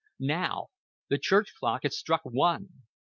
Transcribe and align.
Now! 0.17 0.69
The 1.09 1.19
church 1.19 1.53
clock 1.59 1.83
had 1.83 1.93
struck 1.93 2.21
one. 2.25 2.69